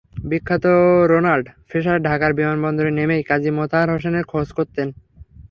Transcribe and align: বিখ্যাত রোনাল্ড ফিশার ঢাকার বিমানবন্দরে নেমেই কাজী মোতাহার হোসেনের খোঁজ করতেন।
বিখ্যাত 0.23 0.65
রোনাল্ড 1.11 1.45
ফিশার 1.69 1.99
ঢাকার 2.01 2.31
বিমানবন্দরে 2.33 2.91
নেমেই 2.91 3.23
কাজী 3.23 3.51
মোতাহার 3.51 3.89
হোসেনের 3.93 4.25
খোঁজ 4.25 4.47
করতেন। 4.57 4.87